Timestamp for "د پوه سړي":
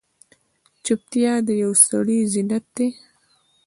1.47-2.19